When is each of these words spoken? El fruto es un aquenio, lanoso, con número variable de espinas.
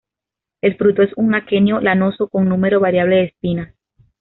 El 0.61 0.77
fruto 0.77 1.03
es 1.03 1.11
un 1.15 1.35
aquenio, 1.35 1.79
lanoso, 1.79 2.27
con 2.27 2.49
número 2.49 2.79
variable 2.79 3.17
de 3.17 3.23
espinas. 3.25 3.75